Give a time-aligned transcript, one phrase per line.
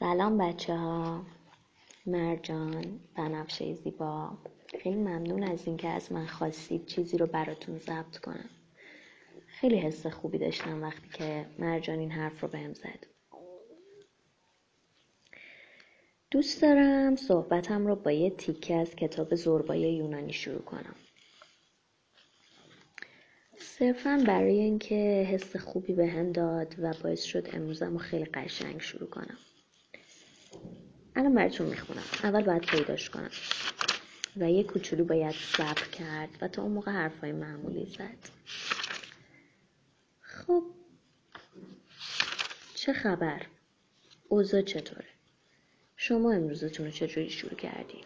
[0.00, 1.22] سلام بچه ها
[2.06, 4.30] مرجان بنفشه زیبا.
[4.82, 8.50] خیلی ممنون از اینکه از من خواستید چیزی رو براتون ضبط کنم.
[9.46, 13.06] خیلی حس خوبی داشتم وقتی که مرجان این حرف رو بهم زد.
[16.30, 20.94] دوست دارم صحبتم رو با یه تیکه از کتاب زربای یونانی شروع کنم.
[23.58, 28.80] صرفا برای اینکه حس خوبی به هم داد و باعث شد امروزم رو خیلی قشنگ
[28.80, 29.38] شروع کنم.
[31.20, 32.02] الان براتون می‌خونم.
[32.22, 33.30] اول باید پیداش کنم.
[34.36, 38.18] و یه کوچولو باید صبر کرد و تا اون موقع حرفای معمولی زد.
[40.20, 40.64] خب
[42.74, 43.46] چه خبر؟
[44.28, 45.08] اوضاع چطوره؟
[45.96, 48.04] شما امروزتون رو چجوری شروع کردی؟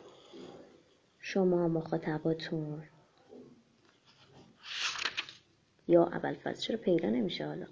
[1.20, 2.82] شما مخاطباتون؟
[5.88, 7.66] یا اول فصل چرا پیدا نمیشه حالا؟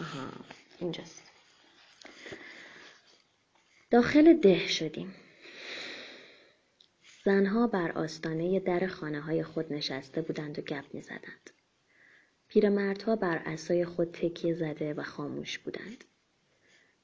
[0.00, 0.30] آها
[0.78, 1.27] اینجاست.
[3.90, 5.14] داخل ده شدیم
[7.24, 11.50] زنها بر آستانه در خانه های خود نشسته بودند و گپ می زدند.
[12.48, 16.04] پیرمردها بر اسای خود تکیه زده و خاموش بودند.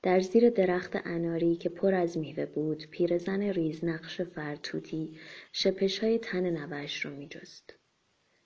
[0.03, 5.19] در زیر درخت اناری که پر از میوه بود پیرزن ریزنقش فرتوتی
[5.53, 7.75] شپش های تن نوش رو می جست.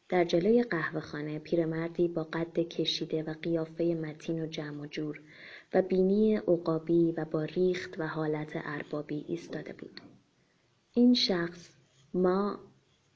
[0.09, 5.21] در جلوی قهوهخانه پیرمردی با قد کشیده و قیافه متین و جمع و جور
[5.75, 10.01] و بینی عقابی و با ریخت و حالت اربابی ایستاده بود.
[10.95, 11.71] این شخص
[12.15, 12.59] ما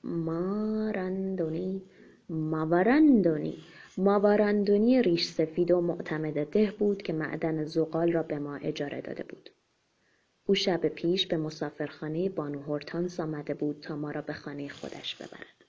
[0.05, 1.83] ماراندونی
[2.29, 3.59] ماوراندونی
[3.97, 9.23] ماوراندونی ریش سفید و معتمد ده بود که معدن زغال را به ما اجاره داده
[9.23, 9.51] بود.
[10.47, 15.17] او شب پیش به مسافرخانه بانو هورتانس آمده بود تا ما را به خانه خودش
[15.17, 15.62] ببرد.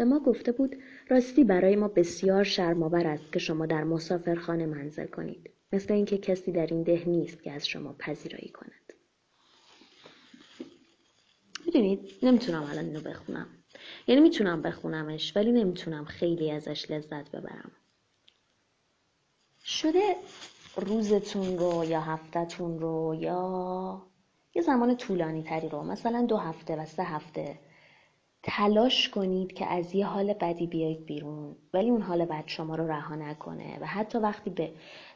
[0.00, 0.76] به ما گفته بود
[1.08, 5.50] راستی برای ما بسیار شرمآور است که شما در مسافرخانه منزل کنید.
[5.72, 8.92] مثل اینکه کسی در این ده نیست که از شما پذیرایی کند.
[11.66, 13.46] می‌دونید نمی‌تونم الان اینو بخونم.
[14.06, 17.70] یعنی می‌تونم بخونمش ولی نمی‌تونم خیلی ازش لذت ببرم.
[19.64, 20.16] شده
[20.76, 24.02] روزتون رو یا هفتهتون رو یا
[24.54, 27.58] یه زمان طولانی تری رو مثلا دو هفته و سه هفته
[28.42, 32.86] تلاش کنید که از یه حال بدی بیایید بیرون ولی اون حال بد شما رو
[32.86, 34.72] رها نکنه و حتی وقتی به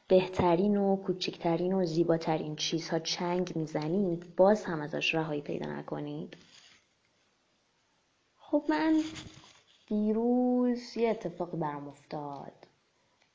[0.09, 6.37] بهترین و کوچکترین و زیباترین چیزها چنگ می‌زنید باز هم ازش رهایی پیدا نکنید.
[8.37, 9.01] خب من
[9.87, 12.53] دیروز یه اتفاقی برام افتاد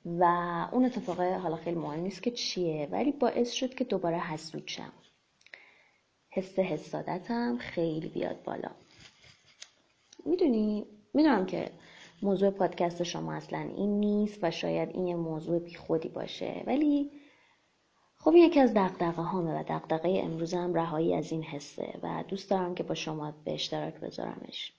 [0.05, 0.23] و
[0.71, 4.93] اون اتفاق حالا خیلی مهم نیست که چیه ولی باعث شد که دوباره حسود شم.
[6.29, 8.69] حس حسادتم خیلی بیاد بالا.
[10.25, 11.71] می‌دونی می‌دونم که
[12.21, 17.11] موضوع پادکست شما اصلا این نیست و شاید این یه موضوع بی خودی باشه ولی
[18.17, 22.75] خب یکی از دقدقه هامه و دقدقه امروزم رهایی از این حسه و دوست دارم
[22.75, 24.73] که با شما به اشتراک بذارمش.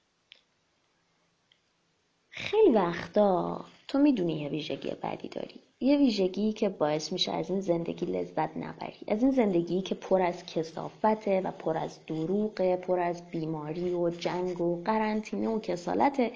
[2.30, 5.60] خیلی وقتا تو می‌دونی یه ویژگی بدی داری.
[5.80, 8.98] یه ویژگی که باعث میشه از این زندگی لذت نبری.
[9.08, 14.10] از این زندگی که پر از کسافته و پر از دروغه پر از بیماری و
[14.10, 16.32] جنگ و قرنطینه و کسالته.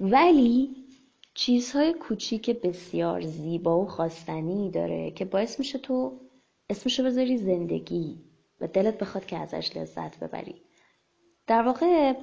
[0.00, 0.70] ولی
[1.34, 6.12] چیزهای کوچیک بسیار زیبا و خواستنی داره که باعث میشه تو
[6.70, 8.16] اسمشو بذاری زندگی
[8.60, 10.54] و دلت بخواد که ازش لذت ببری.
[11.46, 12.14] در واقع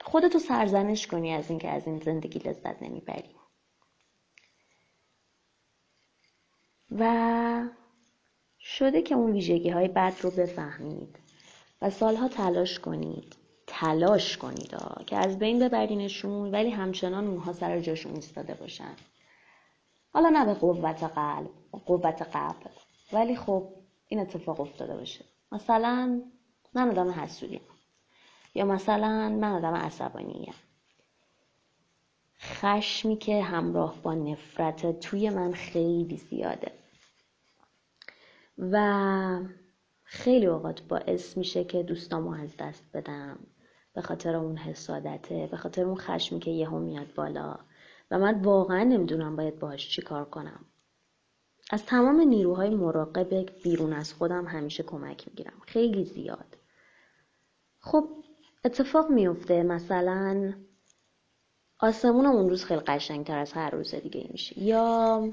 [0.00, 3.37] خودتو سرزنش کنی از اینکه از این زندگی لذت نمی‌بری.
[6.90, 7.64] و
[8.60, 11.18] شده که اون ویژگی های بد رو بفهمید
[11.82, 13.36] و سالها تلاش کنید.
[13.66, 14.76] تلاش کنید
[15.06, 18.94] که از بین ببرینشون ولی همچنان اونها سر جاشون ایستاده باشن.
[20.12, 21.50] حالا نه به قوت قلب
[21.86, 22.70] قوت قبل
[23.12, 23.68] ولی خب
[24.08, 25.24] این اتفاق افتاده باشه.
[25.52, 26.22] مثلا
[26.74, 27.60] من آدم حسودیم.
[28.54, 30.54] یا مثلا من آدم عصبانیم.
[32.40, 36.72] خشمی که همراه با نفرت توی من خیلی زیاده.
[38.58, 39.40] و
[40.04, 43.38] خیلی اوقات باعث میشه که دوستامو از دست بدم.
[43.94, 47.58] به خاطر اون حسادته به خاطر اون خشمی که یهو میاد بالا.
[48.10, 50.64] و من واقعا نمی‌دونم باید باهاش چی کار کنم.
[51.70, 55.60] از تمام نیروهای مراقب بیرون از خودم همیشه کمک می‌گیرم.
[55.66, 56.56] خیلی زیاد.
[57.80, 58.08] خب
[58.64, 60.52] اتفاق میفته مثلا
[61.80, 64.62] آسمون اون روز خیلی قشنگتر از هر روز دیگه میشه.
[64.62, 65.28] یا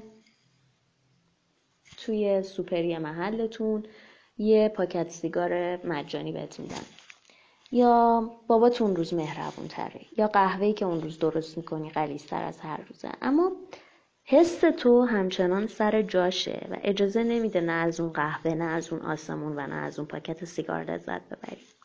[1.96, 3.86] توی سوپری محلتون
[4.38, 6.84] یه پاکت سیگار مجانی بهت میدن.
[7.72, 12.80] یا باباتون روز مهربون تره یا قهوه‌ای که اون روز درست می‌کنی غلیظتر از هر
[12.88, 13.12] روزه.
[13.22, 13.52] اما
[14.24, 19.02] حس تو همچنان سر جاشه و اجازه نمیده نه از اون قهوه نه از اون
[19.02, 21.75] آسمون و نه از اون پاکت سیگار لذت ببری.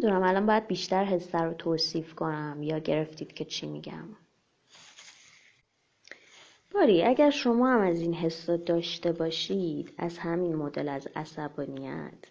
[0.00, 4.08] نمی‌دونم الان باید بیشتر حس رو توصیف کنم یا گرفتید که چی میگم.
[6.74, 12.24] باری اگر شما هم از این حس داشته باشید از همین مدل از عصبانیت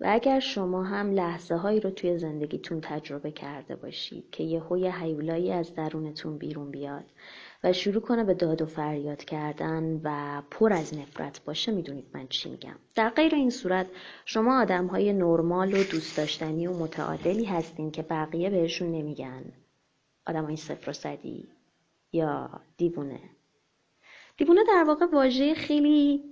[0.00, 4.88] و اگر شما هم لحظه هایی رو توی زندگیتون تجربه کرده باشید که یه هوی
[4.88, 7.04] حیولایی از درونتون بیرون بیاد
[7.64, 12.26] و شروع کنه به داد و فریاد کردن و پر از نفرت باشه می‌دونید من
[12.28, 12.76] چی میگم.
[12.94, 13.86] در غیر این صورت
[14.24, 19.44] شما آدم های نرمال و دوست داشتنی و متعادلی هستین که بقیه بهشون نمیگن.
[20.26, 21.48] آدم های صفر و صدی
[22.12, 23.20] یا دیوونه.
[24.36, 26.24] دیوونه در واقع واژه خیلی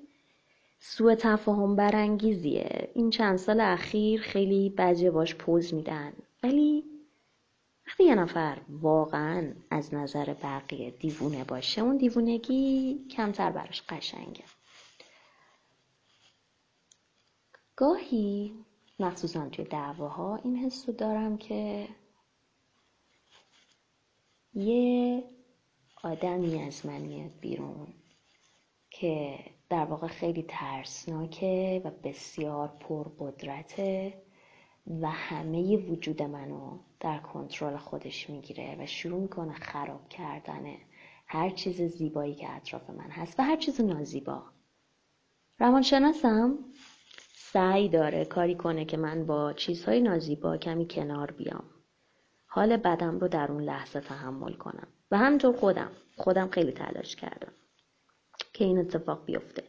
[0.79, 2.91] سوء تفاهم برانگیزیه.
[2.95, 6.13] این چند سال اخیر خیلی بعضی باش پوز میدن.
[6.43, 6.85] ولی
[8.01, 14.45] وقتی یه نفر واقعا از نظر بقیه دیوونه باشه اون دیوونگی کمتر براش قشنگه.
[17.77, 18.55] گاهی
[19.01, 21.89] مخصوصا توی دعواها این حس رو دارم که
[24.55, 25.25] یه
[26.03, 27.95] آدمی از من میاد بیرون
[28.91, 29.39] که
[29.69, 34.23] در واقع خیلی ترسناکه و بسیار پرقدرته.
[34.87, 40.77] و همه وجود منو در کنترل خودش می‌گیره و شروع می‌کنه خراب کردن
[41.27, 44.43] هر چیز زیبایی که اطراف من هست و هر چیز نازیبا.
[45.59, 46.59] روانشناسم
[47.35, 51.65] سعی داره کاری کنه که من با چیزهای نازیبا کمی کنار بیام.
[52.47, 54.89] حال بدم رو در اون لحظه تحمل کنم.
[55.11, 55.91] و همینطور خودم.
[56.17, 57.53] خودم خیلی تلاش کردم
[58.53, 59.63] که این اتفاق بیفته.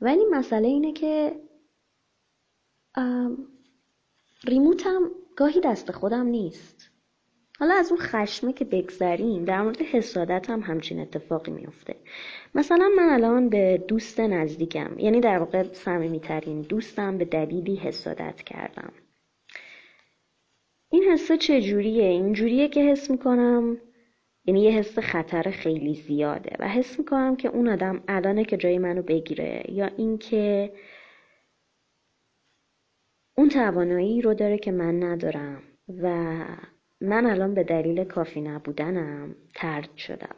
[0.00, 1.40] ولی مسئله اینه که
[4.46, 6.90] ریموتم گاهی دست خودم نیست.
[7.58, 11.96] حالا از اون خشمه که بگذریم در مورد حسادت هم همچین اتفاقی میفته.
[12.54, 18.92] مثلا من الان به دوست نزدیکم یعنی در واقع صمیمیترین دوستم به دلیلی حسادت کردم.
[20.90, 23.78] این حسه چجوریه؟ اینجوریه که حس می‌کنم؟
[24.44, 28.78] یعنی یه حس خطر خیلی زیاده و حس می‌کنم که اون آدم الانه که جای
[28.78, 30.72] منو بگیره یا اینکه
[33.34, 35.62] اون توانایی رو داره که من ندارم
[36.02, 36.34] و
[37.00, 40.36] من الان به دلیل کافی نبودنم ترد شدم.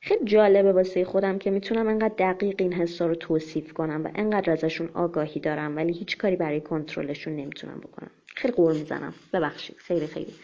[0.00, 4.52] خیلی جالبه واسه خودم که می‌تونم انقدر دقیق این حسا رو توصیف کنم و انقدر
[4.52, 8.10] ازشون آگاهی دارم ولی هیچ کاری برای کنترلشون نمی‌تونم بکنم.
[8.36, 9.14] خیلی قور می‌زنم.
[9.32, 9.76] ببخشید.
[9.76, 10.34] خیلی خیلی.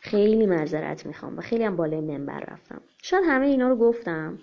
[0.00, 2.80] خیلی معذرت می‌خوام و خیلی هم بالای منبر رفتم.
[3.02, 4.38] شاید همه اینا رو گفتم.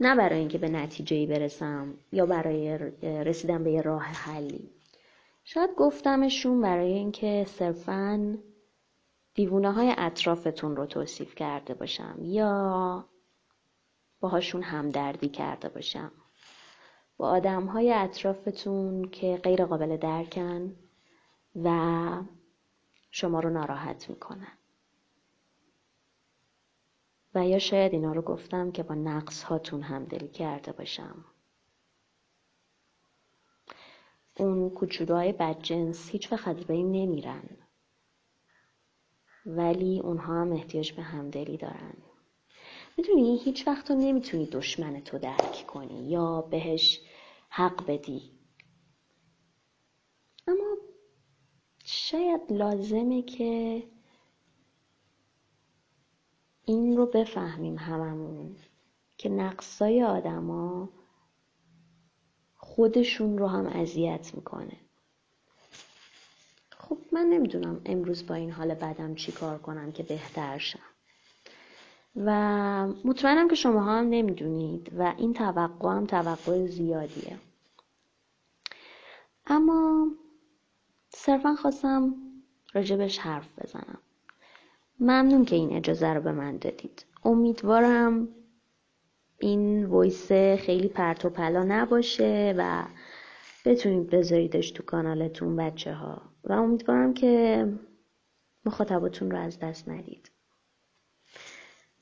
[0.00, 4.70] نه برای اینکه به نتیجه برسم یا برای رسیدن به یه راه حلی.
[5.50, 8.38] شاید گفتمشون برای اینکه صرفا
[9.34, 13.04] دیوونه های اطرافتون رو توصیف کرده باشم یا
[14.20, 16.12] باهاشون همدردی کرده باشم.
[17.16, 20.76] با آدم های اطرافتون که غیر قابل درکن
[21.64, 22.10] و
[23.10, 24.58] شما رو ناراحت می‌کنن.
[27.34, 31.24] و یا شاید اینا رو گفتم که با نقص هاتون همدلی کرده باشم.
[34.38, 37.42] اون کوچولوهای بدجنس هیچ وقت از بین نمیرن.
[39.46, 41.94] ولی اونها هم احتیاج به همدلی دارن.
[42.96, 47.00] می‌دونی هیچ وقت تو نمی‌تونی دشمن تو درک کنی یا بهش
[47.48, 48.38] حق بدی.
[50.46, 50.76] اما
[51.84, 53.82] شاید لازمه که
[56.64, 58.56] این رو بفهمیم هممون
[59.18, 60.88] که نقصای آدما
[62.68, 64.76] خودشون رو هم اذیت می‌کنه.
[66.78, 70.78] خب من نمی‌دونم امروز با این حال بدم چی کار کنم که بهتر شم.
[72.16, 72.30] و
[72.86, 77.36] مطمئنم که شما هم نمی‌دونید و این توقع هم توقع زیادیه.
[79.46, 80.06] اما
[81.10, 82.14] صرفا خواستم
[82.72, 83.98] راجبش حرف بزنم.
[85.00, 87.04] ممنون که این اجازه رو به من دادید.
[87.24, 88.28] امیدوارم
[89.38, 92.84] این وایس خیلی پرت و پلا نباشه و
[93.64, 97.66] بتونید بذاریدش تو کانالتون بچه ها و امیدوارم که
[98.64, 100.30] مخاطباتون رو از دست ندید.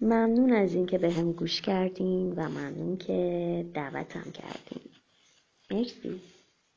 [0.01, 4.91] ممنون از اینکه به هم گوش کردین و ممنون که دعوتم کردین.
[5.71, 6.21] مرسی.